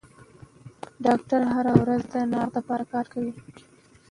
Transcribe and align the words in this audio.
ډاکټران 1.05 1.45
هره 1.55 1.73
ورځ 1.81 2.01
د 2.13 2.15
ناروغ 2.31 2.51
لپاره 2.57 2.83
کار 2.93 3.05
کوي. 3.13 3.31